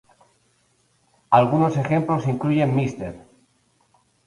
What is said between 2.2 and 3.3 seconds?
incluyen "Mr.